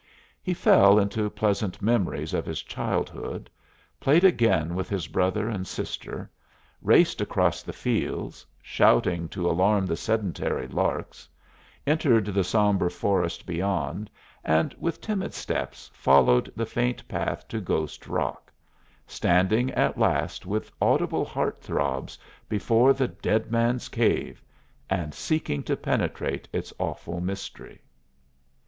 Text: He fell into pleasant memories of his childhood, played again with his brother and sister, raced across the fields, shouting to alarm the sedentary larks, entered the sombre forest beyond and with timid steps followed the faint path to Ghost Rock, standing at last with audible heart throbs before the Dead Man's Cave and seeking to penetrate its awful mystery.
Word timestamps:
He 0.41 0.55
fell 0.55 0.97
into 0.97 1.29
pleasant 1.29 1.79
memories 1.79 2.33
of 2.33 2.43
his 2.43 2.63
childhood, 2.63 3.51
played 3.99 4.23
again 4.23 4.73
with 4.73 4.89
his 4.89 5.05
brother 5.07 5.47
and 5.47 5.67
sister, 5.67 6.27
raced 6.81 7.21
across 7.21 7.61
the 7.61 7.71
fields, 7.71 8.43
shouting 8.63 9.29
to 9.29 9.47
alarm 9.47 9.85
the 9.85 9.95
sedentary 9.95 10.65
larks, 10.67 11.29
entered 11.85 12.25
the 12.25 12.43
sombre 12.43 12.89
forest 12.89 13.45
beyond 13.45 14.09
and 14.43 14.73
with 14.79 15.01
timid 15.01 15.35
steps 15.35 15.91
followed 15.93 16.51
the 16.55 16.65
faint 16.65 17.07
path 17.07 17.47
to 17.49 17.61
Ghost 17.61 18.07
Rock, 18.07 18.51
standing 19.05 19.69
at 19.73 19.99
last 19.99 20.47
with 20.47 20.71
audible 20.81 21.25
heart 21.25 21.61
throbs 21.61 22.17
before 22.49 22.91
the 22.91 23.07
Dead 23.09 23.51
Man's 23.51 23.87
Cave 23.87 24.41
and 24.89 25.13
seeking 25.13 25.61
to 25.61 25.77
penetrate 25.77 26.47
its 26.51 26.73
awful 26.79 27.19
mystery. 27.21 27.83